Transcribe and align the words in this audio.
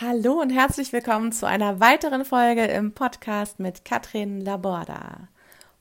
Hallo 0.00 0.40
und 0.40 0.50
herzlich 0.50 0.92
willkommen 0.92 1.32
zu 1.32 1.44
einer 1.44 1.80
weiteren 1.80 2.24
Folge 2.24 2.64
im 2.66 2.92
Podcast 2.92 3.58
mit 3.58 3.84
Katrin 3.84 4.40
Laborda. 4.40 5.26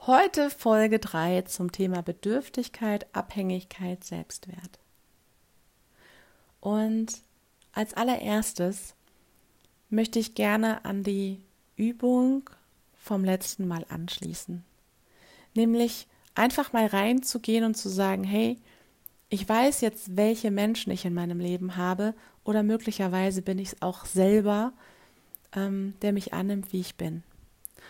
Heute 0.07 0.49
Folge 0.49 0.97
3 0.97 1.43
zum 1.43 1.71
Thema 1.71 2.01
Bedürftigkeit, 2.01 3.05
Abhängigkeit, 3.13 4.03
Selbstwert. 4.03 4.79
Und 6.61 7.21
als 7.73 7.93
allererstes 7.93 8.95
möchte 9.91 10.17
ich 10.17 10.33
gerne 10.33 10.83
an 10.83 11.03
die 11.03 11.39
Übung 11.75 12.49
vom 12.95 13.23
letzten 13.23 13.67
Mal 13.67 13.85
anschließen. 13.87 14.65
Nämlich 15.53 16.07
einfach 16.33 16.73
mal 16.73 16.87
reinzugehen 16.87 17.63
und 17.63 17.77
zu 17.77 17.87
sagen, 17.87 18.23
hey, 18.23 18.57
ich 19.29 19.47
weiß 19.47 19.81
jetzt, 19.81 20.15
welche 20.15 20.51
Menschen 20.51 20.91
ich 20.91 21.05
in 21.05 21.13
meinem 21.13 21.39
Leben 21.39 21.75
habe 21.75 22.13
oder 22.43 22.63
möglicherweise 22.63 23.41
bin 23.41 23.59
ich 23.59 23.69
es 23.73 23.81
auch 23.81 24.05
selber, 24.05 24.73
ähm, 25.53 25.95
der 26.01 26.13
mich 26.13 26.33
annimmt, 26.33 26.71
wie 26.71 26.79
ich 26.79 26.95
bin. 26.95 27.23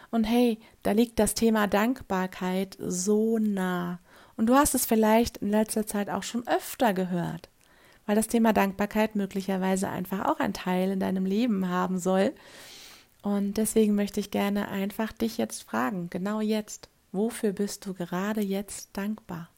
Und 0.09 0.23
hey, 0.23 0.59
da 0.84 0.91
liegt 0.91 1.20
das 1.20 1.34
Thema 1.34 1.67
Dankbarkeit 1.67 2.77
so 2.79 3.38
nah. 3.38 3.99
Und 4.35 4.48
du 4.48 4.55
hast 4.55 4.73
es 4.73 4.85
vielleicht 4.85 5.38
in 5.38 5.49
letzter 5.49 5.85
Zeit 5.85 6.09
auch 6.09 6.23
schon 6.23 6.48
öfter 6.48 6.93
gehört, 6.93 7.49
weil 8.05 8.15
das 8.15 8.27
Thema 8.27 8.54
Dankbarkeit 8.54 9.15
möglicherweise 9.15 9.90
einfach 9.90 10.26
auch 10.26 10.40
ein 10.40 10.54
Teil 10.54 10.91
in 10.91 10.99
deinem 10.99 11.26
Leben 11.26 11.70
haben 11.70 11.99
soll. 11.99 12.34
Und 13.21 13.57
deswegen 13.57 13.95
möchte 13.95 14.20
ich 14.20 14.31
gerne 14.31 14.70
einfach 14.70 15.12
dich 15.12 15.38
jetzt 15.38 15.63
fragen, 15.63 16.09
genau 16.09 16.40
jetzt, 16.40 16.90
wofür 17.12 17.51
bist 17.51 17.85
du 17.85 17.93
gerade 17.93 18.41
jetzt 18.41 18.95
dankbar? 18.95 19.49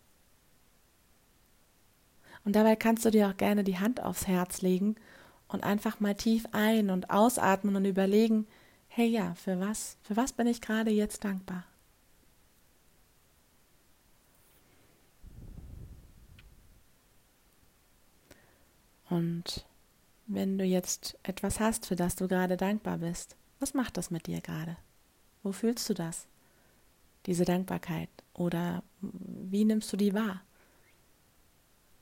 Und 2.49 2.55
dabei 2.55 2.75
kannst 2.75 3.05
du 3.05 3.11
dir 3.11 3.29
auch 3.29 3.37
gerne 3.37 3.63
die 3.63 3.77
Hand 3.77 4.01
aufs 4.01 4.25
Herz 4.25 4.63
legen 4.63 4.95
und 5.49 5.63
einfach 5.63 5.99
mal 5.99 6.15
tief 6.15 6.47
ein- 6.51 6.89
und 6.89 7.11
ausatmen 7.11 7.75
und 7.75 7.85
überlegen, 7.85 8.47
hey 8.87 9.05
ja, 9.05 9.35
für 9.35 9.59
was, 9.59 9.97
für 10.01 10.17
was 10.17 10.33
bin 10.33 10.47
ich 10.47 10.59
gerade 10.59 10.89
jetzt 10.89 11.23
dankbar? 11.23 11.63
Und 19.11 19.67
wenn 20.25 20.57
du 20.57 20.63
jetzt 20.63 21.19
etwas 21.21 21.59
hast, 21.59 21.85
für 21.85 21.95
das 21.95 22.15
du 22.15 22.27
gerade 22.27 22.57
dankbar 22.57 22.97
bist, 22.97 23.35
was 23.59 23.75
macht 23.75 23.95
das 23.95 24.09
mit 24.09 24.25
dir 24.25 24.41
gerade? 24.41 24.75
Wo 25.43 25.51
fühlst 25.51 25.87
du 25.87 25.93
das? 25.93 26.25
Diese 27.27 27.45
Dankbarkeit? 27.45 28.09
Oder 28.33 28.81
wie 29.01 29.65
nimmst 29.65 29.93
du 29.93 29.97
die 29.97 30.15
wahr? 30.15 30.41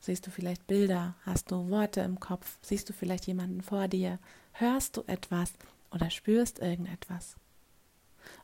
Siehst 0.08 0.26
du 0.26 0.32
vielleicht 0.32 0.68
Bilder? 0.68 1.16
Hast 1.26 1.52
du 1.52 1.70
Worte 1.70 2.00
im 2.00 2.22
Kopf? 2.22 2.60
Siehst 2.62 2.88
du 2.88 2.94
vielleicht 2.94 3.28
jemanden 3.28 3.62
vor 3.62 3.90
dir? 3.90 4.20
Hörst 4.54 4.96
du 4.96 5.04
etwas 5.06 5.52
oder 5.92 6.10
spürst 6.10 6.60
irgendetwas? 6.60 7.36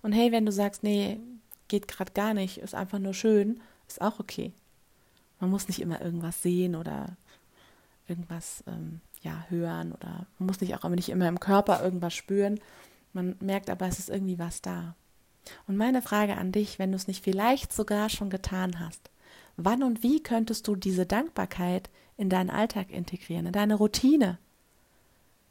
Und 0.02 0.12
hey, 0.12 0.34
wenn 0.34 0.46
du 0.46 0.52
sagst, 0.52 0.84
nee, 0.84 1.22
geht 1.70 1.88
gerade 1.88 2.12
gar 2.12 2.34
nicht, 2.34 2.58
ist 2.58 2.76
einfach 2.76 3.00
nur 3.00 3.14
schön, 3.14 3.62
ist 3.88 4.02
auch 4.02 4.20
okay. 4.20 4.52
Man 5.40 5.52
muss 5.52 5.70
nicht 5.70 5.80
immer 5.80 6.02
irgendwas 6.02 6.42
sehen 6.42 6.76
oder 6.76 7.16
irgendwas 8.10 8.66
ähm, 8.68 9.00
ja, 9.22 9.46
hören 9.48 9.94
oder 9.94 10.28
man 10.40 10.48
muss 10.48 10.60
nicht 10.60 10.76
auch 10.76 10.90
nicht 10.90 11.08
immer 11.08 11.30
im 11.30 11.40
Körper 11.40 11.82
irgendwas 11.82 12.14
spüren. 12.14 12.60
Man 13.14 13.38
merkt 13.40 13.70
aber, 13.70 13.88
es 13.88 14.00
ist 14.00 14.10
irgendwie 14.10 14.38
was 14.38 14.62
da. 14.62 14.98
Und 15.66 15.78
meine 15.78 16.02
Frage 16.02 16.36
an 16.36 16.52
dich, 16.52 16.78
wenn 16.78 16.92
du 16.92 16.98
es 16.98 17.08
nicht 17.08 17.24
vielleicht 17.24 17.72
sogar 17.72 18.10
schon 18.10 18.30
getan 18.30 18.82
hast, 18.82 19.13
Wann 19.58 19.84
und 19.84 20.04
wie 20.04 20.22
könntest 20.22 20.68
du 20.68 20.76
diese 20.76 21.06
Dankbarkeit 21.06 21.90
in 22.18 22.30
deinen 22.30 22.50
Alltag 22.50 22.90
integrieren, 22.92 23.46
in 23.46 23.54
deine 23.54 23.76
Routine, 23.76 24.38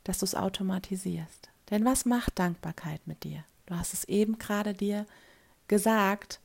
dass 0.05 0.19
du 0.19 0.25
es 0.25 0.35
automatisierst? 0.35 1.51
Denn 1.71 1.85
was 1.85 2.05
macht 2.05 2.39
Dankbarkeit 2.39 3.07
mit 3.07 3.25
dir? 3.25 3.45
Du 3.67 3.77
hast 3.77 3.95
es 3.95 4.05
eben 4.05 4.39
gerade 4.39 4.75
dir 4.75 5.07
gesagt, 5.69 6.41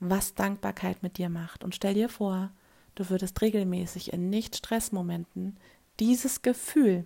was 0.00 0.34
Dankbarkeit 0.34 1.02
mit 1.02 1.18
dir 1.18 1.28
macht. 1.28 1.64
Und 1.64 1.74
stell 1.74 1.94
dir 1.94 2.08
vor, 2.08 2.50
du 2.94 3.08
würdest 3.10 3.40
regelmäßig 3.40 4.12
in 4.12 4.30
Nicht-Stress-Momenten 4.30 5.56
dieses 6.00 6.42
Gefühl, 6.42 7.04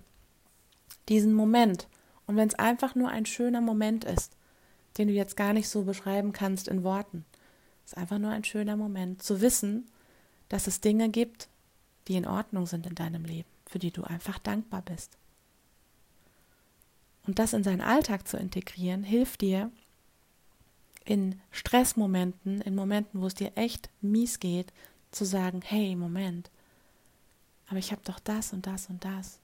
diesen 1.08 1.32
Moment, 1.32 1.88
und 2.26 2.36
wenn 2.36 2.48
es 2.48 2.54
einfach 2.56 2.94
nur 2.94 3.08
ein 3.08 3.24
schöner 3.24 3.60
Moment 3.60 4.04
ist, 4.04 4.36
den 4.98 5.08
du 5.08 5.14
jetzt 5.14 5.36
gar 5.36 5.52
nicht 5.52 5.68
so 5.68 5.84
beschreiben 5.84 6.32
kannst 6.32 6.68
in 6.68 6.84
Worten, 6.84 7.24
ist 7.88 7.96
einfach 7.96 8.18
nur 8.18 8.30
ein 8.30 8.44
schöner 8.44 8.76
Moment 8.76 9.22
zu 9.22 9.40
wissen, 9.40 9.88
dass 10.50 10.66
es 10.66 10.82
Dinge 10.82 11.08
gibt, 11.08 11.48
die 12.06 12.16
in 12.16 12.26
Ordnung 12.26 12.66
sind 12.66 12.86
in 12.86 12.94
deinem 12.94 13.24
Leben, 13.24 13.48
für 13.64 13.78
die 13.78 13.90
du 13.90 14.04
einfach 14.04 14.38
dankbar 14.38 14.82
bist. 14.82 15.16
Und 17.26 17.38
das 17.38 17.54
in 17.54 17.64
seinen 17.64 17.80
Alltag 17.80 18.28
zu 18.28 18.36
integrieren, 18.36 19.04
hilft 19.04 19.40
dir 19.40 19.70
in 21.06 21.40
Stressmomenten, 21.50 22.60
in 22.60 22.74
Momenten, 22.74 23.22
wo 23.22 23.26
es 23.26 23.34
dir 23.34 23.52
echt 23.54 23.88
mies 24.02 24.38
geht, 24.38 24.70
zu 25.10 25.24
sagen, 25.24 25.62
hey, 25.64 25.96
Moment, 25.96 26.50
aber 27.68 27.78
ich 27.78 27.90
habe 27.90 28.02
doch 28.04 28.18
das 28.18 28.52
und 28.52 28.66
das 28.66 28.90
und 28.90 29.02
das. 29.02 29.40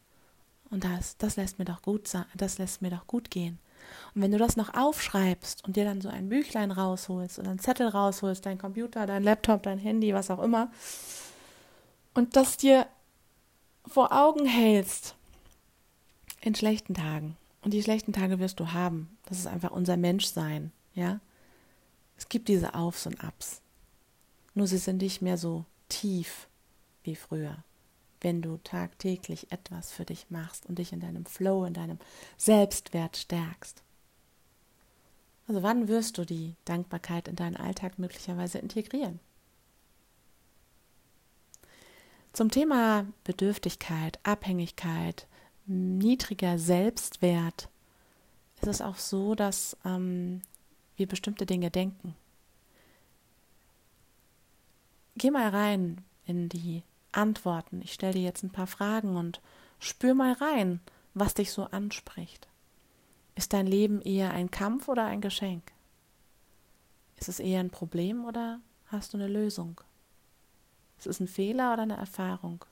Und 0.68 0.84
das, 0.84 1.16
das 1.16 1.36
lässt 1.36 1.58
mir 1.58 1.64
doch 1.64 1.80
gut 1.80 2.08
sein, 2.08 2.26
das 2.34 2.58
lässt 2.58 2.82
mir 2.82 2.90
doch 2.90 3.06
gut 3.06 3.30
gehen. 3.30 3.58
Und 4.14 4.22
wenn 4.22 4.32
du 4.32 4.38
das 4.38 4.56
noch 4.56 4.74
aufschreibst 4.74 5.64
und 5.64 5.76
dir 5.76 5.84
dann 5.84 6.00
so 6.00 6.08
ein 6.08 6.28
Büchlein 6.28 6.70
rausholst 6.70 7.38
oder 7.38 7.50
einen 7.50 7.58
Zettel 7.58 7.88
rausholst, 7.88 8.44
dein 8.46 8.58
Computer, 8.58 9.06
dein 9.06 9.22
Laptop, 9.22 9.62
dein 9.62 9.78
Handy, 9.78 10.14
was 10.14 10.30
auch 10.30 10.42
immer, 10.42 10.70
und 12.14 12.36
das 12.36 12.56
dir 12.56 12.86
vor 13.86 14.12
Augen 14.12 14.46
hältst 14.46 15.14
in 16.40 16.54
schlechten 16.54 16.94
Tagen, 16.94 17.36
und 17.62 17.72
die 17.72 17.82
schlechten 17.82 18.12
Tage 18.12 18.38
wirst 18.38 18.60
du 18.60 18.72
haben, 18.72 19.16
das 19.26 19.38
ist 19.38 19.46
einfach 19.46 19.70
unser 19.70 19.96
Menschsein, 19.96 20.70
ja. 20.94 21.20
Es 22.16 22.28
gibt 22.28 22.48
diese 22.48 22.74
Aufs 22.74 23.06
und 23.06 23.24
Abs. 23.24 23.60
Nur 24.54 24.68
sie 24.68 24.78
sind 24.78 25.02
nicht 25.02 25.20
mehr 25.20 25.36
so 25.36 25.64
tief 25.88 26.46
wie 27.02 27.16
früher 27.16 27.56
wenn 28.24 28.42
du 28.42 28.56
tagtäglich 28.64 29.52
etwas 29.52 29.92
für 29.92 30.04
dich 30.04 30.30
machst 30.30 30.66
und 30.66 30.78
dich 30.78 30.92
in 30.92 31.00
deinem 31.00 31.26
Flow, 31.26 31.64
in 31.64 31.74
deinem 31.74 31.98
Selbstwert 32.38 33.16
stärkst. 33.18 33.82
Also 35.46 35.62
wann 35.62 35.88
wirst 35.88 36.16
du 36.16 36.24
die 36.24 36.56
Dankbarkeit 36.64 37.28
in 37.28 37.36
deinen 37.36 37.56
Alltag 37.56 37.98
möglicherweise 37.98 38.58
integrieren? 38.58 39.20
Zum 42.32 42.50
Thema 42.50 43.06
Bedürftigkeit, 43.22 44.18
Abhängigkeit, 44.22 45.28
niedriger 45.66 46.58
Selbstwert 46.58 47.68
ist 48.56 48.66
es 48.66 48.80
auch 48.80 48.96
so, 48.96 49.34
dass 49.34 49.76
ähm, 49.84 50.40
wir 50.96 51.06
bestimmte 51.06 51.46
Dinge 51.46 51.70
denken. 51.70 52.16
Geh 55.16 55.30
mal 55.30 55.50
rein 55.50 56.02
in 56.26 56.48
die 56.48 56.82
Antworten. 57.16 57.80
Ich 57.82 57.92
stelle 57.92 58.14
dir 58.14 58.22
jetzt 58.22 58.42
ein 58.42 58.50
paar 58.50 58.66
Fragen 58.66 59.16
und 59.16 59.40
spür 59.78 60.14
mal 60.14 60.32
rein, 60.32 60.80
was 61.14 61.34
dich 61.34 61.52
so 61.52 61.64
anspricht. 61.64 62.48
Ist 63.34 63.52
dein 63.52 63.66
Leben 63.66 64.00
eher 64.02 64.32
ein 64.32 64.50
Kampf 64.50 64.88
oder 64.88 65.04
ein 65.04 65.20
Geschenk? 65.20 65.72
Ist 67.16 67.28
es 67.28 67.40
eher 67.40 67.60
ein 67.60 67.70
Problem 67.70 68.24
oder 68.24 68.60
hast 68.86 69.12
du 69.12 69.16
eine 69.16 69.28
Lösung? 69.28 69.80
Ist 70.98 71.06
es 71.06 71.20
ein 71.20 71.28
Fehler 71.28 71.72
oder 71.72 71.82
eine 71.82 71.96
Erfahrung? 71.96 72.64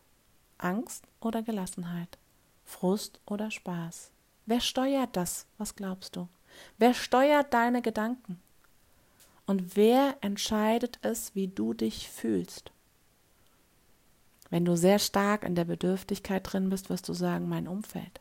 Angst 0.59 1.05
oder 1.21 1.43
Gelassenheit? 1.43 2.19
Frust 2.65 3.21
oder 3.27 3.51
Spaß? 3.51 4.11
Wer 4.47 4.61
steuert 4.61 5.17
das? 5.17 5.47
Was 5.59 5.75
glaubst 5.77 6.17
du? 6.17 6.29
Wer 6.79 6.95
steuert 6.95 7.53
deine 7.53 7.83
Gedanken? 7.83 8.41
Und 9.47 9.77
wer 9.77 10.17
entscheidet 10.21 10.99
es, 11.03 11.35
wie 11.35 11.49
du 11.49 11.75
dich 11.75 12.09
fühlst? 12.09 12.73
Wenn 14.53 14.67
du 14.67 14.77
sehr 14.77 14.99
stark 14.99 15.45
in 15.45 15.55
der 15.55 15.65
Bedürftigkeit 15.65 16.43
drin 16.45 16.69
bist, 16.69 16.91
wirst 16.91 17.09
du 17.09 17.15
sagen, 17.15 17.49
mein 17.49 17.67
Umfeld. 17.67 18.21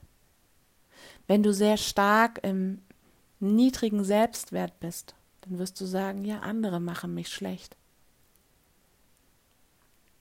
Wenn 1.28 1.44
du 1.44 1.54
sehr 1.54 1.75
stark 1.75 2.39
im 2.42 2.80
niedrigen 3.42 4.06
Selbstwert 4.06 4.80
bist, 4.80 5.13
dann 5.42 5.60
wirst 5.60 5.81
du 5.81 5.86
sagen, 5.86 6.24
ja, 6.24 6.39
andere 6.39 6.80
machen 6.80 7.13
mich 7.13 7.28
schlecht. 7.28 7.75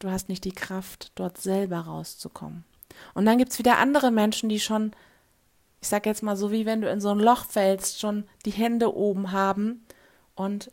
Du 0.00 0.10
hast 0.10 0.28
nicht 0.28 0.44
die 0.44 0.50
Kraft, 0.50 1.12
dort 1.14 1.38
selber 1.38 1.78
rauszukommen. 1.78 2.64
Und 3.14 3.24
dann 3.24 3.38
gibt 3.38 3.52
es 3.52 3.60
wieder 3.60 3.78
andere 3.78 4.10
Menschen, 4.10 4.48
die 4.48 4.58
schon, 4.58 4.90
ich 5.80 5.86
sag 5.86 6.06
jetzt 6.06 6.24
mal 6.24 6.36
so, 6.36 6.50
wie 6.50 6.66
wenn 6.66 6.80
du 6.80 6.90
in 6.90 7.00
so 7.00 7.10
ein 7.10 7.20
Loch 7.20 7.44
fällst, 7.44 8.00
schon 8.00 8.24
die 8.44 8.50
Hände 8.50 8.96
oben 8.96 9.30
haben 9.30 9.86
und 10.34 10.72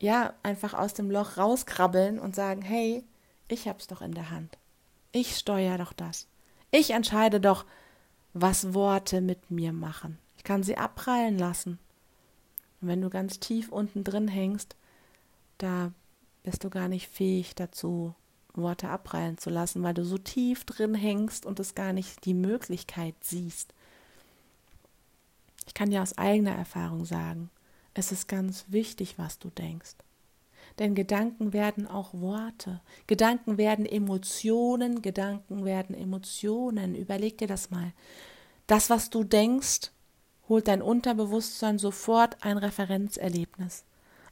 ja, 0.00 0.34
einfach 0.42 0.74
aus 0.74 0.94
dem 0.94 1.12
Loch 1.12 1.36
rauskrabbeln 1.36 2.18
und 2.18 2.34
sagen, 2.34 2.60
hey, 2.60 3.04
ich 3.46 3.68
hab's 3.68 3.86
doch 3.86 4.02
in 4.02 4.14
der 4.14 4.30
Hand. 4.30 4.58
Ich 5.16 5.36
steuere 5.36 5.78
doch 5.78 5.92
das. 5.92 6.26
Ich 6.72 6.90
entscheide 6.90 7.40
doch, 7.40 7.66
was 8.32 8.74
Worte 8.74 9.20
mit 9.20 9.48
mir 9.48 9.72
machen. 9.72 10.18
Ich 10.36 10.42
kann 10.42 10.64
sie 10.64 10.76
abprallen 10.76 11.38
lassen. 11.38 11.78
Und 12.80 12.88
wenn 12.88 13.00
du 13.00 13.10
ganz 13.10 13.38
tief 13.38 13.70
unten 13.70 14.02
drin 14.02 14.26
hängst, 14.26 14.74
da 15.58 15.92
bist 16.42 16.64
du 16.64 16.68
gar 16.68 16.88
nicht 16.88 17.06
fähig 17.06 17.54
dazu, 17.54 18.16
Worte 18.54 18.88
abprallen 18.88 19.38
zu 19.38 19.50
lassen, 19.50 19.84
weil 19.84 19.94
du 19.94 20.04
so 20.04 20.18
tief 20.18 20.64
drin 20.64 20.96
hängst 20.96 21.46
und 21.46 21.60
es 21.60 21.76
gar 21.76 21.92
nicht 21.92 22.24
die 22.24 22.34
Möglichkeit 22.34 23.14
siehst. 23.20 23.72
Ich 25.68 25.74
kann 25.74 25.90
dir 25.90 26.02
aus 26.02 26.18
eigener 26.18 26.56
Erfahrung 26.56 27.04
sagen, 27.04 27.50
es 27.94 28.10
ist 28.10 28.26
ganz 28.26 28.64
wichtig, 28.66 29.16
was 29.16 29.38
du 29.38 29.50
denkst. 29.50 29.94
Denn 30.78 30.94
Gedanken 30.94 31.52
werden 31.52 31.86
auch 31.86 32.14
Worte, 32.14 32.80
Gedanken 33.06 33.58
werden 33.58 33.86
Emotionen, 33.86 35.02
Gedanken 35.02 35.64
werden 35.64 35.94
Emotionen. 35.94 36.96
Überleg 36.96 37.38
dir 37.38 37.46
das 37.46 37.70
mal. 37.70 37.92
Das, 38.66 38.90
was 38.90 39.10
du 39.10 39.22
denkst, 39.22 39.92
holt 40.48 40.68
dein 40.68 40.82
Unterbewusstsein 40.82 41.78
sofort 41.78 42.36
ein 42.42 42.58
Referenzerlebnis. 42.58 43.84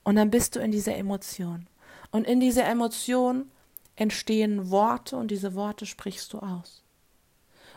Und 0.02 0.16
dann 0.16 0.30
bist 0.30 0.56
du 0.56 0.60
in 0.60 0.72
dieser 0.72 0.96
Emotion. 0.96 1.68
Und 2.10 2.26
in 2.26 2.40
dieser 2.40 2.64
Emotion 2.64 3.50
entstehen 3.94 4.70
Worte 4.70 5.16
und 5.16 5.30
diese 5.30 5.54
Worte 5.54 5.86
sprichst 5.86 6.32
du 6.32 6.38
aus. 6.38 6.82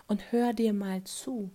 Und 0.08 0.32
hör 0.32 0.54
dir 0.54 0.74
mal 0.74 1.04
zu. 1.04 1.52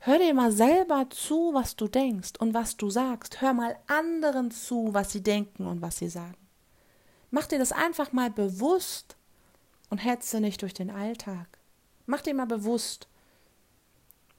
Hör 0.00 0.18
dir 0.18 0.34
mal 0.34 0.52
selber 0.52 1.06
zu, 1.10 1.52
was 1.52 1.76
du 1.76 1.88
denkst 1.88 2.32
und 2.38 2.54
was 2.54 2.76
du 2.76 2.90
sagst. 2.90 3.40
Hör 3.40 3.54
mal 3.54 3.76
anderen 3.86 4.50
zu, 4.50 4.92
was 4.92 5.12
sie 5.12 5.22
denken 5.22 5.66
und 5.66 5.82
was 5.82 5.98
sie 5.98 6.08
sagen. 6.08 6.43
Mach 7.34 7.48
dir 7.48 7.58
das 7.58 7.72
einfach 7.72 8.12
mal 8.12 8.30
bewusst 8.30 9.16
und 9.90 9.98
hetze 9.98 10.40
nicht 10.40 10.62
durch 10.62 10.72
den 10.72 10.88
Alltag. 10.88 11.58
Mach 12.06 12.20
dir 12.20 12.32
mal 12.32 12.46
bewusst, 12.46 13.08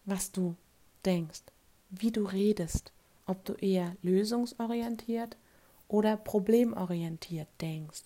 was 0.05 0.31
du 0.31 0.55
denkst, 1.03 1.41
wie 1.89 2.13
du 2.13 2.23
redest, 2.23 2.93
ob 3.25 3.43
du 3.43 3.51
eher 3.55 3.97
lösungsorientiert 4.01 5.35
oder 5.89 6.15
problemorientiert 6.15 7.49
denkst. 7.59 8.03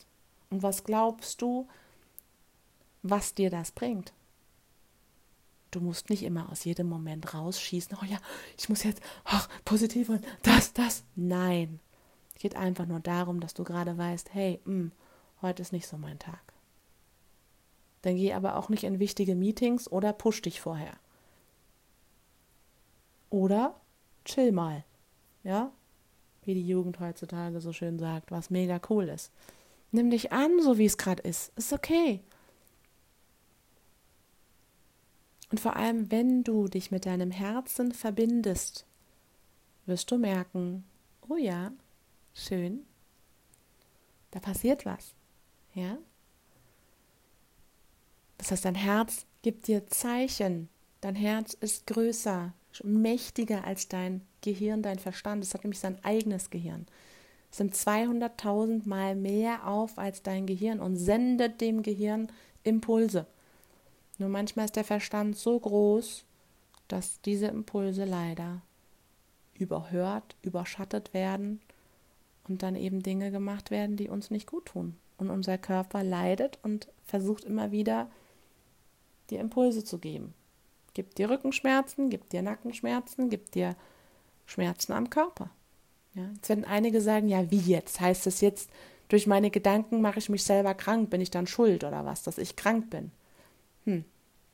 Und 0.49 0.63
was 0.63 0.83
glaubst 0.83 1.43
du, 1.43 1.67
was 3.03 3.35
dir 3.35 3.51
das 3.51 3.71
bringt? 3.71 4.11
Du 5.69 5.81
musst 5.81 6.09
nicht 6.09 6.23
immer 6.23 6.51
aus 6.51 6.63
jedem 6.63 6.89
Moment 6.89 7.35
rausschießen, 7.35 7.95
oh 8.01 8.05
ja, 8.05 8.17
ich 8.57 8.69
muss 8.69 8.81
jetzt 8.81 9.03
ach, 9.23 9.49
positiv 9.65 10.09
und 10.09 10.25
das, 10.41 10.73
das. 10.73 11.03
Nein. 11.15 11.79
Es 12.39 12.41
geht 12.41 12.55
einfach 12.55 12.85
nur 12.85 13.01
darum, 13.01 13.41
dass 13.41 13.53
du 13.53 13.65
gerade 13.65 13.97
weißt, 13.97 14.33
hey, 14.33 14.61
mh, 14.63 14.71
hm, 14.71 14.91
heute 15.41 15.61
ist 15.61 15.73
nicht 15.73 15.87
so 15.87 15.97
mein 15.97 16.19
Tag. 16.19 16.39
Dann 18.01 18.15
geh 18.15 18.31
aber 18.31 18.55
auch 18.55 18.69
nicht 18.69 18.85
in 18.85 18.99
wichtige 18.99 19.35
Meetings 19.35 19.91
oder 19.91 20.13
push 20.13 20.41
dich 20.41 20.61
vorher. 20.61 20.93
Oder 23.29 23.75
chill 24.23 24.53
mal. 24.53 24.85
Ja? 25.43 25.73
Wie 26.45 26.53
die 26.53 26.65
Jugend 26.65 27.01
heutzutage 27.01 27.59
so 27.59 27.73
schön 27.73 27.99
sagt, 27.99 28.31
was 28.31 28.49
mega 28.49 28.79
cool 28.89 29.09
ist. 29.09 29.33
Nimm 29.91 30.09
dich 30.09 30.31
an, 30.31 30.61
so 30.61 30.77
wie 30.77 30.85
es 30.85 30.97
gerade 30.97 31.23
ist. 31.23 31.51
Ist 31.57 31.73
okay. 31.73 32.21
Und 35.51 35.59
vor 35.59 35.75
allem, 35.75 36.09
wenn 36.09 36.45
du 36.45 36.69
dich 36.69 36.89
mit 36.89 37.05
deinem 37.05 37.31
Herzen 37.31 37.91
verbindest, 37.91 38.85
wirst 39.85 40.09
du 40.09 40.17
merken, 40.17 40.85
oh 41.27 41.35
ja, 41.35 41.73
schön, 42.33 42.85
da 44.31 44.39
passiert 44.39 44.85
was. 44.85 45.13
Ja? 45.73 45.97
Das 48.37 48.51
heißt, 48.51 48.65
dein 48.65 48.75
Herz 48.75 49.25
gibt 49.41 49.67
dir 49.67 49.87
Zeichen. 49.87 50.69
Dein 51.01 51.15
Herz 51.15 51.53
ist 51.53 51.87
größer, 51.87 52.53
mächtiger 52.83 53.63
als 53.65 53.87
dein 53.87 54.21
Gehirn, 54.41 54.81
dein 54.81 54.99
Verstand. 54.99 55.43
Es 55.43 55.53
hat 55.53 55.63
nämlich 55.63 55.79
sein 55.79 56.03
eigenes 56.03 56.49
Gehirn. 56.49 56.85
Es 57.51 57.57
sind 57.57 57.73
200.000 57.73 58.87
Mal 58.87 59.15
mehr 59.15 59.67
auf 59.67 59.97
als 59.97 60.21
dein 60.21 60.45
Gehirn 60.45 60.79
und 60.79 60.95
sendet 60.95 61.61
dem 61.61 61.81
Gehirn 61.81 62.31
Impulse. 62.63 63.25
Nur 64.17 64.29
manchmal 64.29 64.65
ist 64.65 64.75
der 64.75 64.83
Verstand 64.83 65.37
so 65.37 65.59
groß, 65.59 66.25
dass 66.87 67.21
diese 67.21 67.47
Impulse 67.47 68.05
leider 68.05 68.61
überhört, 69.55 70.35
überschattet 70.41 71.13
werden 71.13 71.61
und 72.49 72.63
dann 72.63 72.75
eben 72.75 73.03
Dinge 73.03 73.31
gemacht 73.31 73.71
werden, 73.71 73.95
die 73.95 74.09
uns 74.09 74.31
nicht 74.31 74.47
gut 74.47 74.65
tun. 74.65 74.95
Und 75.17 75.29
unser 75.29 75.57
Körper 75.57 76.03
leidet 76.03 76.59
und 76.63 76.87
versucht 77.05 77.45
immer 77.45 77.71
wieder, 77.71 78.09
die 79.29 79.35
Impulse 79.35 79.83
zu 79.83 79.99
geben. 79.99 80.33
Gibt 80.93 81.17
dir 81.17 81.29
Rückenschmerzen, 81.29 82.09
gibt 82.09 82.33
dir 82.33 82.41
Nackenschmerzen, 82.41 83.29
gibt 83.29 83.55
dir 83.55 83.75
Schmerzen 84.45 84.93
am 84.93 85.09
Körper. 85.09 85.51
Ja, 86.15 86.23
jetzt 86.33 86.49
werden 86.49 86.65
einige 86.65 87.01
sagen, 87.01 87.27
ja, 87.27 87.49
wie 87.51 87.59
jetzt? 87.59 87.99
Heißt 87.99 88.25
es 88.27 88.41
jetzt, 88.41 88.69
durch 89.07 89.27
meine 89.27 89.51
Gedanken 89.51 90.01
mache 90.01 90.19
ich 90.19 90.29
mich 90.29 90.43
selber 90.43 90.73
krank? 90.73 91.09
Bin 91.09 91.21
ich 91.21 91.31
dann 91.31 91.47
schuld 91.47 91.83
oder 91.83 92.05
was, 92.05 92.23
dass 92.23 92.37
ich 92.37 92.55
krank 92.55 92.89
bin? 92.89 93.11
Hm, 93.85 94.05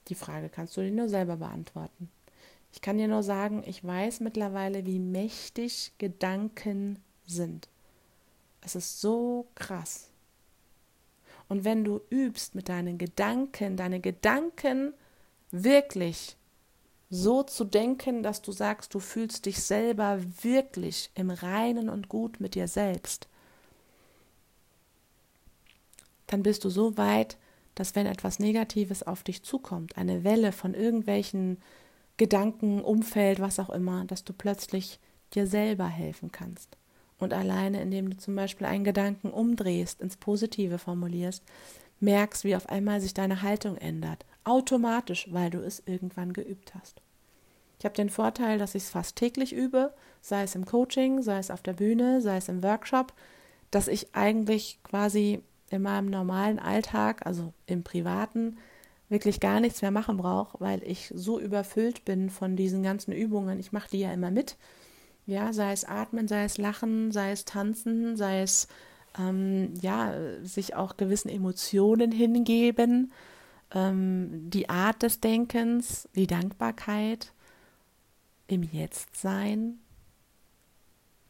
die 0.08 0.16
Frage 0.16 0.50
kannst 0.50 0.76
du 0.76 0.82
dir 0.82 0.92
nur 0.92 1.10
selber 1.10 1.38
beantworten. 1.38 2.10
Ich 2.74 2.82
kann 2.82 2.98
dir 2.98 3.08
nur 3.08 3.24
sagen, 3.24 3.64
ich 3.66 3.86
weiß 3.86 4.20
mittlerweile, 4.20 4.86
wie 4.86 5.00
mächtig 5.00 5.94
Gedanken 5.98 7.02
sind. 7.26 7.70
Es 8.66 8.74
ist 8.74 9.00
so 9.00 9.48
krass. 9.54 10.10
Und 11.48 11.64
wenn 11.64 11.84
du 11.84 12.02
übst 12.10 12.56
mit 12.56 12.68
deinen 12.68 12.98
Gedanken, 12.98 13.78
deine 13.78 14.00
Gedanken 14.00 14.94
wirklich 15.52 16.36
so 17.12 17.44
zu 17.44 17.64
denken, 17.64 18.24
dass 18.24 18.42
du 18.42 18.52
sagst, 18.52 18.96
du 18.96 19.00
fühlst 19.00 19.46
dich 19.46 19.62
selber 19.62 20.20
wirklich 20.42 21.12
im 21.14 21.30
Reinen 21.30 21.90
und 21.90 22.10
gut 22.10 22.40
mit 22.40 22.56
dir 22.56 22.68
selbst, 22.68 23.28
dann 26.26 26.42
bist 26.42 26.64
du 26.64 26.72
so 26.72 26.98
weit, 26.98 27.38
dass 27.76 27.94
wenn 27.94 28.08
etwas 28.08 28.40
Negatives 28.40 29.04
auf 29.04 29.22
dich 29.22 29.44
zukommt, 29.44 29.96
eine 29.96 30.24
Welle 30.24 30.52
von 30.52 30.74
irgendwelchen 30.74 31.62
Gedanken, 32.18 32.82
Umfeld, 32.82 33.40
was 33.40 33.60
auch 33.60 33.70
immer, 33.70 34.06
dass 34.06 34.24
du 34.24 34.34
plötzlich 34.34 35.00
dir 35.36 35.46
selber 35.46 35.88
helfen 35.88 36.32
kannst. 36.32 36.78
Und 37.20 37.34
alleine, 37.34 37.82
indem 37.82 38.10
du 38.10 38.18
zum 38.18 38.36
Beispiel 38.36 38.68
einen 38.68 38.84
Gedanken 38.84 39.30
umdrehst, 39.30 40.02
ins 40.02 40.18
Positive 40.18 40.78
formulierst, 40.78 41.44
merkst, 42.00 42.44
wie 42.44 42.56
auf 42.56 42.70
einmal 42.70 43.00
sich 43.00 43.14
deine 43.14 43.42
Haltung 43.42 43.78
ändert. 43.78 44.26
Automatisch, 44.44 45.28
weil 45.32 45.50
du 45.50 45.60
es 45.60 45.82
irgendwann 45.86 46.34
geübt 46.34 46.76
hast. 46.76 47.02
Ich 47.80 47.86
habe 47.86 47.96
den 47.96 48.10
Vorteil, 48.10 48.58
dass 48.58 48.76
ich 48.76 48.84
es 48.84 48.90
fast 48.90 49.16
täglich 49.16 49.54
übe, 49.54 49.94
sei 50.22 50.44
es 50.44 50.56
im 50.56 50.66
Coaching, 50.66 51.22
sei 51.22 51.38
es 51.38 51.52
auf 51.52 51.62
der 51.62 51.74
Bühne, 51.74 52.22
sei 52.22 52.38
es 52.38 52.50
im 52.50 52.64
Workshop, 52.64 53.14
dass 53.72 53.88
ich 53.88 54.16
eigentlich 54.16 54.80
quasi 54.84 55.42
in 55.70 55.82
meinem 55.82 56.10
normalen 56.10 56.60
Alltag, 56.60 57.26
also 57.26 57.54
im 57.66 57.84
privaten, 57.84 58.58
wirklich 59.10 59.40
gar 59.40 59.60
nichts 59.60 59.82
mehr 59.82 59.92
machen 59.92 60.18
brauche, 60.18 60.60
weil 60.60 60.82
ich 60.84 61.12
so 61.14 61.40
überfüllt 61.40 62.06
bin 62.06 62.30
von 62.30 62.56
diesen 62.56 62.82
ganzen 62.84 63.12
Übungen. 63.12 63.60
Ich 63.60 63.72
mache 63.72 63.90
die 63.90 64.00
ja 64.00 64.12
immer 64.12 64.32
mit. 64.32 64.58
Ja, 65.26 65.54
sei 65.54 65.72
es 65.72 65.86
Atmen, 65.86 66.28
sei 66.28 66.44
es 66.44 66.58
Lachen, 66.58 67.12
sei 67.12 67.32
es 67.32 67.46
Tanzen, 67.46 68.16
sei 68.16 68.42
es 68.42 68.68
ähm, 69.18 69.74
ja, 69.82 70.14
sich 70.44 70.76
auch 70.76 70.98
gewissen 70.98 71.30
Emotionen 71.30 72.12
hingeben, 72.12 73.12
ähm, 73.74 74.50
die 74.50 74.70
Art 74.70 75.04
des 75.04 75.20
Denkens, 75.20 76.08
die 76.16 76.28
Dankbarkeit, 76.28 77.32
im 78.48 78.64
Jetzt 78.64 79.16
sein. 79.16 79.80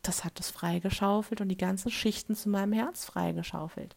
Das 0.01 0.23
hat 0.23 0.39
es 0.39 0.51
freigeschaufelt 0.51 1.41
und 1.41 1.49
die 1.49 1.57
ganzen 1.57 1.89
Schichten 1.89 2.35
zu 2.35 2.49
meinem 2.49 2.73
Herz 2.73 3.05
freigeschaufelt. 3.05 3.95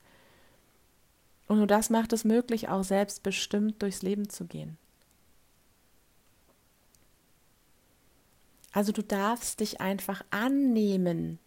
Und 1.49 1.59
nur 1.59 1.67
das 1.67 1.91
macht 1.91 2.13
es 2.13 2.25
möglich, 2.25 2.69
auch 2.69 2.85
selbstbestimmt 2.85 3.83
durchs 3.83 4.03
Leben 4.03 4.29
zu 4.29 4.47
gehen. 4.47 4.79
Also 8.73 8.93
du 8.93 9.03
darfst 9.03 9.61
dich 9.61 9.81
einfach 9.81 10.25
annehmen, 10.31 11.39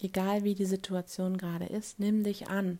egal 0.00 0.44
wie 0.44 0.54
die 0.54 0.64
Situation 0.64 1.38
gerade 1.38 1.66
ist, 1.66 1.98
nimm 1.98 2.24
dich 2.24 2.48
an. 2.48 2.78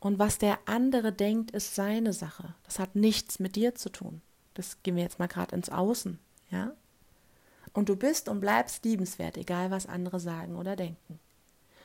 Und 0.00 0.18
was 0.18 0.38
der 0.38 0.58
andere 0.66 1.12
denkt, 1.12 1.52
ist 1.52 1.74
seine 1.74 2.12
Sache. 2.12 2.54
Das 2.64 2.78
hat 2.78 2.96
nichts 2.96 3.38
mit 3.38 3.54
dir 3.54 3.74
zu 3.74 3.90
tun. 3.90 4.20
Das 4.54 4.82
gehen 4.82 4.96
wir 4.96 5.02
jetzt 5.02 5.18
mal 5.18 5.28
gerade 5.28 5.54
ins 5.54 5.70
Außen, 5.70 6.18
ja? 6.50 6.72
Und 7.72 7.88
du 7.88 7.96
bist 7.96 8.28
und 8.28 8.40
bleibst 8.40 8.84
liebenswert, 8.84 9.36
egal 9.36 9.70
was 9.70 9.86
andere 9.86 10.20
sagen 10.20 10.56
oder 10.56 10.76
denken. 10.76 11.18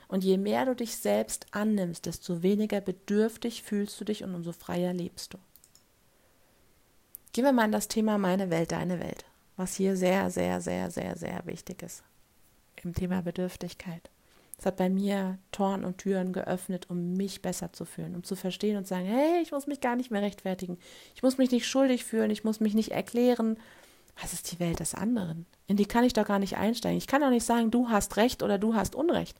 Und 0.07 0.23
je 0.23 0.37
mehr 0.37 0.65
du 0.65 0.75
dich 0.75 0.97
selbst 0.97 1.45
annimmst, 1.51 2.05
desto 2.05 2.41
weniger 2.41 2.81
bedürftig 2.81 3.63
fühlst 3.63 3.99
du 3.99 4.05
dich 4.05 4.23
und 4.23 4.33
umso 4.33 4.51
freier 4.51 4.93
lebst 4.93 5.33
du. 5.33 5.37
Gehen 7.33 7.45
wir 7.45 7.51
mal 7.51 7.65
in 7.65 7.71
das 7.71 7.87
Thema 7.87 8.17
meine 8.17 8.49
Welt, 8.49 8.71
deine 8.71 8.99
Welt, 8.99 9.25
was 9.57 9.75
hier 9.75 9.95
sehr, 9.97 10.29
sehr, 10.29 10.61
sehr, 10.61 10.89
sehr, 10.91 11.17
sehr 11.17 11.45
wichtig 11.45 11.83
ist 11.83 12.03
im 12.83 12.93
Thema 12.93 13.21
Bedürftigkeit. 13.21 14.09
Es 14.59 14.65
hat 14.65 14.77
bei 14.77 14.89
mir 14.89 15.37
Toren 15.51 15.83
und 15.83 15.97
Türen 15.97 16.31
geöffnet, 16.31 16.89
um 16.89 17.13
mich 17.13 17.41
besser 17.41 17.73
zu 17.73 17.85
fühlen, 17.85 18.15
um 18.15 18.23
zu 18.23 18.35
verstehen 18.35 18.77
und 18.77 18.85
zu 18.85 18.89
sagen, 18.89 19.05
hey, 19.05 19.41
ich 19.41 19.51
muss 19.51 19.67
mich 19.67 19.81
gar 19.81 19.95
nicht 19.95 20.09
mehr 20.09 20.21
rechtfertigen. 20.21 20.77
Ich 21.15 21.21
muss 21.21 21.37
mich 21.37 21.51
nicht 21.51 21.67
schuldig 21.67 22.05
fühlen, 22.05 22.31
ich 22.31 22.43
muss 22.43 22.59
mich 22.59 22.73
nicht 22.73 22.91
erklären. 22.91 23.57
Was 24.21 24.33
ist 24.33 24.51
die 24.51 24.59
Welt 24.59 24.79
des 24.79 24.95
anderen? 24.95 25.45
In 25.67 25.77
die 25.77 25.85
kann 25.85 26.03
ich 26.03 26.13
doch 26.13 26.25
gar 26.25 26.39
nicht 26.39 26.57
einsteigen. 26.57 26.97
Ich 26.97 27.07
kann 27.07 27.21
doch 27.21 27.29
nicht 27.29 27.45
sagen, 27.45 27.69
du 27.69 27.89
hast 27.89 28.17
Recht 28.17 28.41
oder 28.41 28.57
du 28.57 28.73
hast 28.73 28.95
Unrecht 28.95 29.37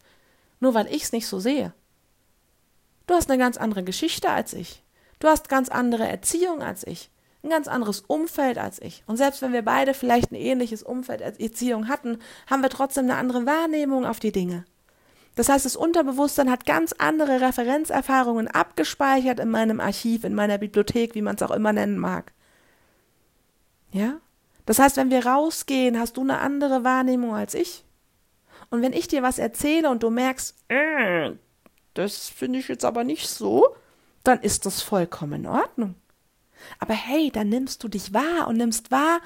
nur 0.59 0.73
weil 0.73 0.87
ich 0.87 1.03
es 1.03 1.11
nicht 1.11 1.27
so 1.27 1.39
sehe. 1.39 1.73
Du 3.05 3.13
hast 3.13 3.29
eine 3.29 3.39
ganz 3.39 3.57
andere 3.57 3.83
Geschichte 3.83 4.29
als 4.29 4.53
ich. 4.53 4.83
Du 5.19 5.27
hast 5.27 5.49
ganz 5.49 5.69
andere 5.69 6.07
Erziehung 6.07 6.61
als 6.61 6.85
ich. 6.85 7.09
Ein 7.43 7.49
ganz 7.49 7.67
anderes 7.67 8.01
Umfeld 8.01 8.57
als 8.57 8.81
ich. 8.81 9.03
Und 9.05 9.17
selbst 9.17 9.41
wenn 9.41 9.53
wir 9.53 9.61
beide 9.61 9.93
vielleicht 9.93 10.31
ein 10.31 10.35
ähnliches 10.35 10.83
Umfeld 10.83 11.21
als 11.21 11.39
Erziehung 11.39 11.87
hatten, 11.87 12.19
haben 12.47 12.61
wir 12.61 12.69
trotzdem 12.69 13.05
eine 13.05 13.15
andere 13.15 13.45
Wahrnehmung 13.45 14.05
auf 14.05 14.19
die 14.19 14.31
Dinge. 14.31 14.65
Das 15.35 15.49
heißt, 15.49 15.65
das 15.65 15.75
Unterbewusstsein 15.75 16.49
hat 16.49 16.65
ganz 16.65 16.93
andere 16.93 17.41
Referenzerfahrungen 17.41 18.47
abgespeichert 18.47 19.39
in 19.39 19.51
meinem 19.51 19.79
Archiv, 19.79 20.23
in 20.23 20.33
meiner 20.33 20.57
Bibliothek, 20.57 21.13
wie 21.13 21.21
man 21.21 21.35
es 21.35 21.43
auch 21.43 21.51
immer 21.51 21.73
nennen 21.73 21.99
mag. 21.99 22.33
Ja? 23.91 24.19
Das 24.65 24.79
heißt, 24.79 24.97
wenn 24.97 25.11
wir 25.11 25.25
rausgehen, 25.25 25.99
hast 25.99 26.17
du 26.17 26.21
eine 26.21 26.39
andere 26.39 26.83
Wahrnehmung 26.83 27.35
als 27.35 27.53
ich. 27.53 27.85
Und 28.69 28.81
wenn 28.81 28.93
ich 28.93 29.07
dir 29.07 29.21
was 29.21 29.37
erzähle 29.37 29.89
und 29.89 30.01
du 30.01 30.09
merkst, 30.09 30.55
äh, 30.69 31.33
das 31.93 32.29
finde 32.29 32.59
ich 32.59 32.67
jetzt 32.67 32.83
aber 32.83 33.03
nicht 33.03 33.29
so, 33.29 33.75
dann 34.23 34.41
ist 34.41 34.65
das 34.65 34.81
vollkommen 34.81 35.45
in 35.45 35.47
Ordnung. 35.47 35.95
Aber 36.79 36.93
hey, 36.93 37.31
dann 37.31 37.49
nimmst 37.49 37.83
du 37.83 37.87
dich 37.87 38.13
wahr 38.13 38.47
und 38.47 38.57
nimmst 38.57 38.91
wahr, 38.91 39.19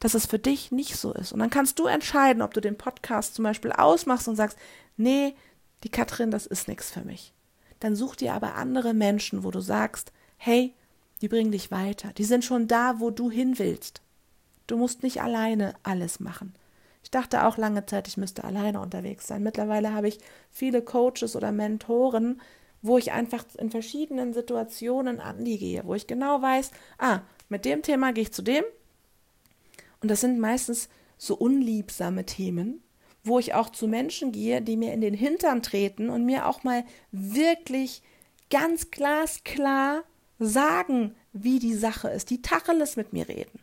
dass 0.00 0.14
es 0.14 0.26
für 0.26 0.38
dich 0.38 0.72
nicht 0.72 0.96
so 0.96 1.12
ist. 1.12 1.32
Und 1.32 1.38
dann 1.38 1.50
kannst 1.50 1.78
du 1.78 1.86
entscheiden, 1.86 2.42
ob 2.42 2.54
du 2.54 2.60
den 2.60 2.78
Podcast 2.78 3.34
zum 3.34 3.44
Beispiel 3.44 3.72
ausmachst 3.72 4.28
und 4.28 4.36
sagst, 4.36 4.58
nee, 4.96 5.34
die 5.84 5.88
Katrin, 5.88 6.30
das 6.30 6.46
ist 6.46 6.68
nichts 6.68 6.90
für 6.90 7.02
mich. 7.02 7.32
Dann 7.80 7.96
such 7.96 8.16
dir 8.16 8.34
aber 8.34 8.54
andere 8.54 8.94
Menschen, 8.94 9.44
wo 9.44 9.50
du 9.50 9.60
sagst, 9.60 10.12
hey, 10.36 10.74
die 11.20 11.28
bringen 11.28 11.52
dich 11.52 11.70
weiter. 11.70 12.12
Die 12.12 12.24
sind 12.24 12.44
schon 12.44 12.68
da, 12.68 13.00
wo 13.00 13.10
du 13.10 13.30
hin 13.30 13.58
willst. 13.58 14.02
Du 14.66 14.76
musst 14.76 15.02
nicht 15.02 15.22
alleine 15.22 15.74
alles 15.82 16.20
machen. 16.20 16.54
Ich 17.02 17.10
dachte 17.10 17.46
auch 17.46 17.56
lange 17.56 17.86
Zeit, 17.86 18.08
ich 18.08 18.16
müsste 18.16 18.44
alleine 18.44 18.80
unterwegs 18.80 19.26
sein. 19.26 19.42
Mittlerweile 19.42 19.94
habe 19.94 20.08
ich 20.08 20.18
viele 20.50 20.82
Coaches 20.82 21.36
oder 21.36 21.52
Mentoren, 21.52 22.40
wo 22.82 22.98
ich 22.98 23.12
einfach 23.12 23.44
in 23.58 23.70
verschiedenen 23.70 24.32
Situationen 24.32 25.20
an 25.20 25.44
die 25.44 25.58
gehe, 25.58 25.82
wo 25.84 25.94
ich 25.94 26.06
genau 26.06 26.42
weiß, 26.42 26.70
ah, 26.98 27.20
mit 27.48 27.64
dem 27.64 27.82
Thema 27.82 28.12
gehe 28.12 28.22
ich 28.22 28.32
zu 28.32 28.42
dem. 28.42 28.64
Und 30.00 30.10
das 30.10 30.20
sind 30.20 30.38
meistens 30.38 30.88
so 31.16 31.36
unliebsame 31.36 32.26
Themen, 32.26 32.82
wo 33.24 33.38
ich 33.38 33.54
auch 33.54 33.70
zu 33.70 33.88
Menschen 33.88 34.32
gehe, 34.32 34.62
die 34.62 34.76
mir 34.76 34.92
in 34.92 35.00
den 35.00 35.14
Hintern 35.14 35.62
treten 35.62 36.10
und 36.10 36.24
mir 36.24 36.46
auch 36.46 36.62
mal 36.62 36.84
wirklich 37.10 38.02
ganz 38.50 38.90
glasklar 38.90 40.04
sagen, 40.38 41.14
wie 41.32 41.58
die 41.58 41.74
Sache 41.74 42.08
ist, 42.08 42.30
die 42.30 42.42
Tacheles 42.42 42.96
mit 42.96 43.12
mir 43.12 43.28
reden. 43.28 43.60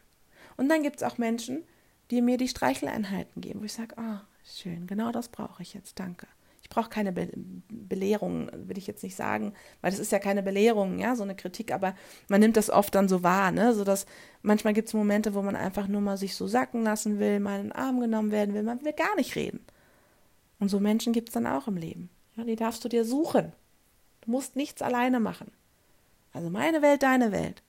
Und 0.58 0.70
dann 0.70 0.84
gibt 0.84 0.98
es 0.98 1.04
auch 1.04 1.18
Menschen, 1.18 1.64
die 2.12 2.22
mir 2.22 2.38
die 2.38 2.48
Streicheleinheiten 2.48 3.42
geben, 3.42 3.62
wo 3.62 3.66
ich 3.66 3.74
sage, 3.74 3.98
ah, 3.98 4.22
oh, 4.22 4.28
schön, 4.44 4.88
genau 4.88 5.12
das 5.12 5.30
brauche 5.30 5.64
ich 5.64 5.74
jetzt, 5.74 6.00
danke. 6.00 6.28
Brauche 6.74 6.90
keine 6.90 7.12
Be 7.12 7.30
Belehrung, 7.70 8.50
will 8.52 8.80
ich 8.80 8.88
jetzt 8.88 9.04
nicht 9.04 9.16
sagen, 9.16 9.54
weil 9.82 9.92
das 9.92 10.00
ist 10.00 10.12
ja 10.12 10.18
keine 10.18 10.42
Belehrung, 10.42 10.98
ja, 10.98 11.16
so 11.16 11.22
eine 11.22 11.36
Kritik, 11.36 11.72
aber 11.72 11.94
man 12.28 12.40
nimmt 12.40 12.58
das 12.58 12.72
oft 12.72 12.96
dann 12.96 13.08
so 13.08 13.22
wahr, 13.22 13.52
ne, 13.52 13.76
so 13.76 13.84
dass 13.84 14.08
manchmal 14.42 14.74
gibt 14.74 14.88
es 14.88 14.96
Momente, 14.96 15.36
wo 15.36 15.44
man 15.44 15.56
einfach 15.56 15.88
nur 15.88 16.02
mal 16.02 16.18
sich 16.18 16.36
so 16.36 16.48
sacken 16.48 16.82
lassen 16.82 17.20
will, 17.20 17.40
mal 17.40 17.60
in 17.60 17.68
den 17.68 17.72
Arm 17.72 18.00
genommen 18.00 18.32
werden 18.32 18.56
will, 18.56 18.64
man 18.64 18.84
will 18.84 18.94
gar 18.94 19.16
nicht 19.16 19.36
reden. 19.36 19.64
Und 20.60 20.70
so 20.70 20.80
Menschen 20.80 21.14
gibt 21.14 21.30
es 21.30 21.34
dann 21.34 21.46
auch 21.46 21.68
im 21.68 21.78
Leben. 21.78 22.10
Ja, 22.36 22.44
die 22.44 22.56
darfst 22.56 22.84
du 22.84 22.90
dir 22.90 23.06
suchen. 23.06 23.54
Du 24.22 24.32
musst 24.32 24.56
nichts 24.56 24.82
alleine 24.82 25.20
machen. 25.20 25.52
Also 26.32 26.50
meine 26.50 26.82
Welt, 26.82 27.04
deine 27.04 27.32
Welt. 27.32 27.62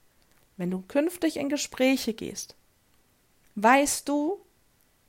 Wenn 0.56 0.70
du 0.70 0.82
künftig 0.88 1.36
in 1.36 1.50
Gespräche 1.50 2.14
gehst, 2.14 2.56
weißt 3.56 4.08
du, 4.08 4.40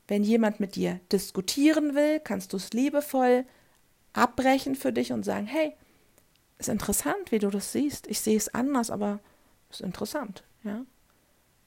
wenn 0.08 0.24
jemand 0.24 0.60
mit 0.60 0.76
dir 0.76 1.00
diskutieren 1.12 1.96
will, 1.96 2.20
kannst 2.20 2.52
du 2.52 2.58
es 2.58 2.74
liebevoll 2.74 3.46
abbrechen 4.16 4.76
für 4.76 4.94
dich 4.94 5.12
und 5.12 5.24
sagen, 5.24 5.48
hey, 5.48 5.74
ist 6.58 6.70
interessant, 6.70 7.32
wie 7.32 7.40
du 7.40 7.50
das 7.50 7.72
siehst. 7.72 8.08
Ich 8.08 8.22
sehe 8.22 8.38
es 8.38 8.54
anders, 8.54 8.90
aber 8.90 9.20
ist 9.70 9.82
interessant, 9.82 10.44
ja. 10.64 10.86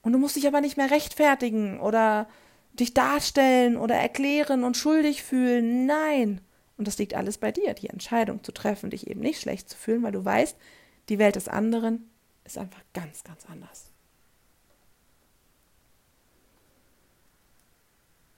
Und 0.01 0.13
du 0.13 0.19
musst 0.19 0.35
dich 0.35 0.47
aber 0.47 0.61
nicht 0.61 0.77
mehr 0.77 0.91
rechtfertigen 0.91 1.79
oder 1.79 2.27
dich 2.73 2.93
darstellen 2.93 3.77
oder 3.77 3.95
erklären 3.95 4.63
und 4.63 4.77
schuldig 4.77 5.23
fühlen. 5.23 5.85
Nein. 5.85 6.41
Und 6.77 6.87
das 6.87 6.97
liegt 6.97 7.13
alles 7.13 7.37
bei 7.37 7.51
dir, 7.51 7.73
die 7.73 7.89
Entscheidung 7.89 8.43
zu 8.43 8.53
treffen, 8.53 8.89
dich 8.89 9.07
eben 9.07 9.19
nicht 9.19 9.41
schlecht 9.41 9.69
zu 9.69 9.77
fühlen, 9.77 10.01
weil 10.01 10.13
du 10.13 10.23
weißt, 10.23 10.55
die 11.09 11.19
Welt 11.19 11.35
des 11.35 11.49
anderen 11.49 12.09
ist 12.45 12.57
einfach 12.57 12.81
ganz, 12.93 13.23
ganz 13.23 13.45
anders. 13.47 13.91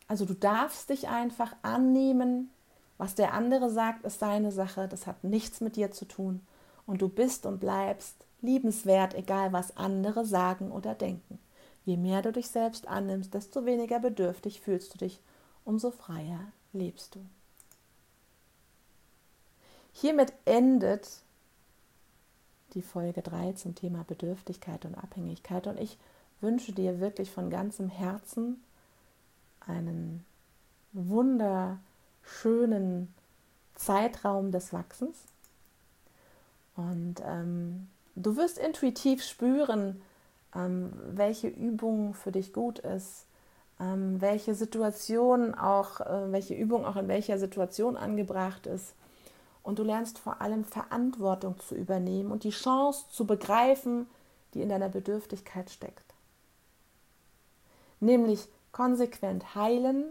Also 0.07 0.25
du 0.25 0.33
darfst 0.33 0.89
dich 0.89 1.07
einfach 1.07 1.55
annehmen, 1.61 2.49
was 3.01 3.15
der 3.15 3.33
andere 3.33 3.71
sagt, 3.71 4.05
ist 4.05 4.19
seine 4.19 4.51
Sache, 4.51 4.87
das 4.87 5.07
hat 5.07 5.23
nichts 5.23 5.59
mit 5.59 5.75
dir 5.75 5.89
zu 5.89 6.05
tun. 6.05 6.39
Und 6.85 7.01
du 7.01 7.09
bist 7.09 7.47
und 7.47 7.59
bleibst 7.59 8.13
liebenswert, 8.43 9.15
egal 9.15 9.51
was 9.51 9.75
andere 9.75 10.23
sagen 10.23 10.71
oder 10.71 10.93
denken. 10.93 11.39
Je 11.83 11.97
mehr 11.97 12.21
du 12.21 12.31
dich 12.31 12.49
selbst 12.49 12.87
annimmst, 12.87 13.33
desto 13.33 13.65
weniger 13.65 13.99
bedürftig 13.99 14.61
fühlst 14.61 14.93
du 14.93 14.99
dich, 14.99 15.19
umso 15.65 15.89
freier 15.89 16.41
lebst 16.73 17.15
du. 17.15 17.25
Hiermit 19.93 20.31
endet 20.45 21.09
die 22.75 22.83
Folge 22.83 23.23
3 23.23 23.53
zum 23.53 23.73
Thema 23.73 24.03
Bedürftigkeit 24.03 24.85
und 24.85 24.93
Abhängigkeit 24.93 25.65
und 25.65 25.79
ich 25.79 25.97
wünsche 26.39 26.71
dir 26.71 26.99
wirklich 26.99 27.31
von 27.31 27.49
ganzem 27.49 27.89
Herzen, 27.89 28.63
einen 29.59 30.23
wunderschönen 32.31 33.13
Zeitraum 33.75 34.51
des 34.51 34.73
Wachsens. 34.73 35.17
Und 36.75 37.15
ähm, 37.25 37.89
du 38.15 38.37
wirst 38.37 38.57
intuitiv 38.57 39.23
spüren, 39.23 40.01
ähm, 40.55 40.93
welche 41.11 41.47
Übung 41.47 42.13
für 42.13 42.31
dich 42.31 42.53
gut 42.53 42.79
ist, 42.79 43.25
ähm, 43.79 44.21
welche 44.21 44.55
Situation 44.55 45.53
auch, 45.53 46.01
äh, 46.01 46.31
welche 46.31 46.53
Übung 46.53 46.85
auch 46.85 46.95
in 46.95 47.07
welcher 47.07 47.37
Situation 47.37 47.97
angebracht 47.97 48.67
ist. 48.67 48.93
Und 49.63 49.79
du 49.79 49.83
lernst 49.83 50.17
vor 50.17 50.41
allem 50.41 50.63
Verantwortung 50.63 51.59
zu 51.59 51.75
übernehmen 51.75 52.31
und 52.31 52.43
die 52.43 52.49
Chance 52.49 53.05
zu 53.11 53.25
begreifen, 53.25 54.07
die 54.53 54.61
in 54.61 54.69
deiner 54.69 54.89
Bedürftigkeit 54.89 55.69
steckt. 55.69 56.05
Nämlich 57.99 58.47
konsequent 58.71 59.53
heilen 59.53 60.05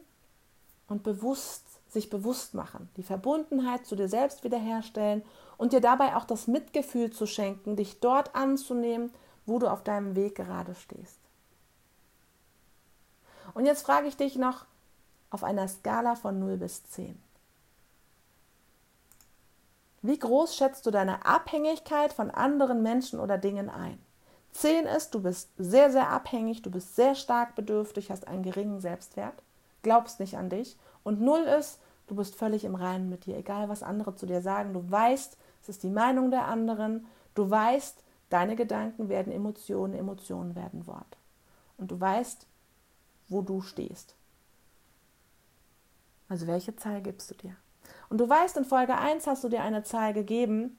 und 0.87 1.03
bewusst 1.03 1.70
sich 1.92 2.11
bewusst 2.11 2.54
machen, 2.54 2.88
die 2.97 3.02
Verbundenheit 3.02 3.87
zu 3.87 3.97
dir 3.97 4.09
selbst 4.09 4.44
wiederherstellen 4.44 5.23
und 5.56 5.73
dir 5.73 5.80
dabei 5.80 6.16
auch 6.16 6.25
das 6.25 6.47
Mitgefühl 6.47 7.11
zu 7.11 7.26
schenken, 7.26 7.76
dich 7.76 8.00
dort 8.00 8.35
anzunehmen, 8.35 9.12
wo 9.47 9.59
du 9.59 9.68
auf 9.68 9.82
deinem 9.82 10.14
Weg 10.14 10.37
gerade 10.37 10.75
stehst. 10.75 11.18
Und 13.54 13.66
jetzt 13.66 13.82
frage 13.82 14.06
ich 14.06 14.16
dich 14.16 14.37
noch 14.37 14.66
auf 15.30 15.44
einer 15.44 15.66
Skala 15.68 16.14
von 16.14 16.38
0 16.38 16.56
bis 16.56 16.85
10. 16.85 17.20
Wie 20.02 20.18
groß 20.18 20.56
schätzt 20.56 20.87
du 20.87 20.90
deine 20.90 21.26
Abhängigkeit 21.26 22.12
von 22.12 22.30
anderen 22.30 22.82
Menschen 22.82 23.20
oder 23.20 23.37
Dingen 23.37 23.68
ein? 23.68 23.99
Zehn 24.52 24.87
ist, 24.87 25.14
du 25.14 25.23
bist 25.23 25.50
sehr, 25.59 25.90
sehr 25.90 26.09
abhängig, 26.09 26.62
du 26.62 26.70
bist 26.70 26.97
sehr 26.97 27.14
stark 27.14 27.54
bedürftig, 27.54 28.11
hast 28.11 28.26
einen 28.26 28.42
geringen 28.42 28.80
Selbstwert, 28.80 29.42
glaubst 29.83 30.21
nicht 30.21 30.37
an 30.37 30.51
dich. 30.51 30.77
Und 31.03 31.21
null 31.21 31.41
ist, 31.41 31.81
du 32.07 32.15
bist 32.15 32.35
völlig 32.35 32.65
im 32.65 32.75
Reinen 32.75 33.09
mit 33.09 33.27
dir, 33.27 33.37
egal 33.37 33.69
was 33.69 33.83
andere 33.83 34.15
zu 34.15 34.27
dir 34.27 34.43
sagen. 34.43 34.73
Du 34.73 34.91
weißt, 34.91 35.37
es 35.63 35.69
ist 35.69 35.83
die 35.83 35.91
Meinung 35.91 36.31
der 36.31 36.47
anderen. 36.47 37.07
Du 37.35 37.49
weißt, 37.49 38.03
deine 38.29 38.57
Gedanken 38.57 39.09
werden 39.09 39.33
Emotionen, 39.33 39.95
Emotionen 39.95 40.55
werden 40.55 40.87
Wort. 40.87 41.17
Und 41.77 41.91
du 41.91 42.01
weißt, 42.01 42.47
wo 43.29 43.43
du 43.43 43.61
stehst. 43.61 44.15
Also 46.29 46.47
welche 46.47 46.77
Zahl 46.77 47.01
gibst 47.01 47.31
du 47.31 47.35
dir? 47.35 47.57
Und 48.09 48.19
du 48.19 48.29
weißt, 48.29 48.57
in 48.57 48.65
Folge 48.65 48.97
1 48.97 49.27
hast 49.27 49.45
du 49.45 49.49
dir 49.49 49.63
eine 49.63 49.83
Zahl 49.83 50.13
gegeben 50.13 50.77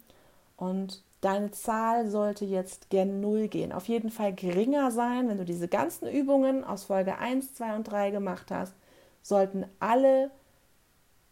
und 0.57 1.03
Deine 1.21 1.51
Zahl 1.51 2.09
sollte 2.09 2.45
jetzt 2.45 2.89
gern 2.89 3.21
0 3.21 3.47
gehen. 3.47 3.71
Auf 3.71 3.87
jeden 3.87 4.09
Fall 4.09 4.33
geringer 4.33 4.89
sein, 4.89 5.29
wenn 5.29 5.37
du 5.37 5.45
diese 5.45 5.67
ganzen 5.67 6.09
Übungen 6.09 6.63
aus 6.63 6.85
Folge 6.85 7.19
1, 7.19 7.53
2 7.53 7.75
und 7.75 7.83
3 7.83 8.09
gemacht 8.09 8.49
hast, 8.49 8.73
sollten 9.21 9.65
alle, 9.79 10.31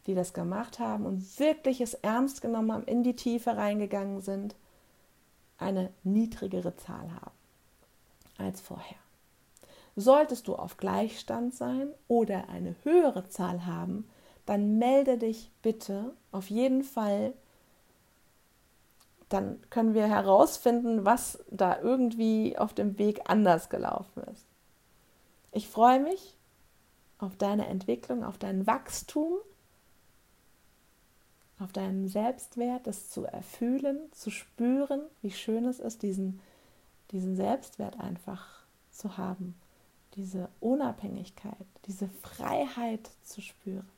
die 0.08 0.16
das 0.16 0.34
gemacht 0.34 0.80
haben 0.80 1.06
und 1.06 1.40
wirklich 1.40 1.82
es 1.82 1.94
ernst 1.96 2.42
genommen 2.42 2.72
haben, 2.72 2.84
in 2.84 3.04
die 3.04 3.16
Tiefe 3.16 3.58
reingegangen 3.58 4.22
sind, 4.22 4.56
eine 5.58 5.92
niedrigere 6.04 6.76
Zahl 6.76 7.12
haben 7.12 7.32
als 8.38 8.62
vorher. 8.62 8.98
Solltest 9.96 10.48
du 10.48 10.56
auf 10.56 10.78
Gleichstand 10.78 11.54
sein 11.54 11.92
oder 12.08 12.48
eine 12.50 12.76
höhere 12.84 13.28
Zahl 13.28 13.66
haben, 13.66 14.08
dann 14.46 14.78
melde 14.78 15.18
dich 15.18 15.52
bitte 15.62 16.14
auf 16.32 16.50
jeden 16.50 16.84
Fall 16.84 17.34
dann 19.30 19.62
können 19.70 19.94
wir 19.94 20.08
herausfinden, 20.08 21.06
was 21.06 21.44
da 21.52 21.80
irgendwie 21.80 22.58
auf 22.58 22.74
dem 22.74 22.98
Weg 22.98 23.22
anders 23.30 23.70
gelaufen 23.70 24.24
ist. 24.34 24.46
Ich 25.52 25.70
freue 25.70 26.00
mich 26.00 26.36
auf 27.20 27.36
deine 27.36 27.68
Entwicklung, 27.68 28.24
auf 28.24 28.38
dein 28.38 28.66
Wachstum, 28.66 29.34
auf 31.60 31.72
deinen 31.74 32.08
Selbstwert, 32.08 32.88
das 32.88 33.10
zu 33.10 33.26
erfühlen, 33.26 34.00
zu 34.12 34.32
spüren, 34.32 35.02
wie 35.22 35.32
schön 35.32 35.66
es 35.66 35.80
ist, 35.80 36.02
diesen, 36.02 36.40
diesen 37.12 37.36
Selbstwert 37.36 38.00
einfach 38.00 38.64
zu 38.92 39.18
haben, 39.18 39.56
diese 40.16 40.50
Unabhängigkeit, 40.62 41.68
diese 41.86 42.08
Freiheit 42.08 43.12
zu 43.24 43.42
spüren. 43.42 43.90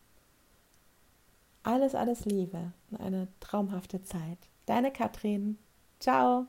Alles, 1.63 1.93
alles 1.93 2.25
Liebe 2.25 2.73
und 2.89 2.99
eine 2.99 3.27
traumhafte 3.39 4.03
Zeit. 4.03 4.39
Deine 4.65 4.91
Katrin. 4.91 5.59
Ciao. 5.99 6.47